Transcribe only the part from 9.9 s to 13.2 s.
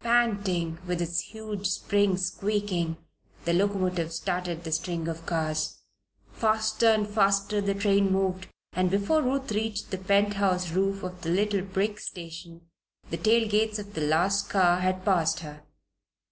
the pent house roof of the little brick station, the